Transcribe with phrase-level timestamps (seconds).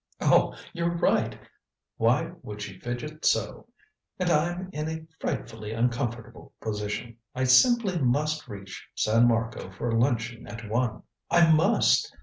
[0.19, 1.37] "Oh you're right!"
[1.97, 3.67] Why would she fidget so?
[4.17, 7.17] "And I'm in a frightfully uncomfortable position.
[7.35, 11.03] I simply must reach San Marco for luncheon at one.
[11.29, 12.11] I must!"